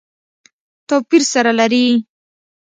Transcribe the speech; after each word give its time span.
توپیر 0.87 1.23
سره 1.33 1.51
لري. 1.59 1.85